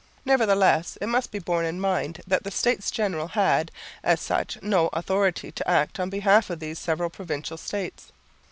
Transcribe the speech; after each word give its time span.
Nevertheless, 0.25 0.97
it 0.99 1.05
must 1.05 1.29
be 1.29 1.37
borne 1.37 1.63
in 1.63 1.79
mind 1.79 2.21
that 2.25 2.43
the 2.43 2.49
States 2.49 2.89
General 2.89 3.27
had, 3.27 3.69
as 4.03 4.19
such, 4.19 4.59
no 4.63 4.87
authority 4.93 5.51
to 5.51 5.69
act 5.69 5.99
on 5.99 6.09
behalf 6.09 6.49
of 6.49 6.59
these 6.59 6.79
several 6.79 7.11
provincial 7.11 7.55
states. 7.55 8.11